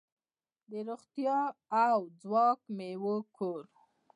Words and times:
د 0.69 0.71
روغتیا 0.87 1.39
او 1.87 1.99
ځواک 2.21 2.59
میوو 2.77 3.15
کور. 3.37 3.61